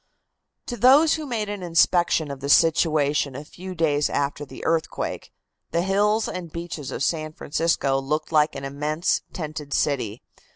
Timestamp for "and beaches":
6.27-6.89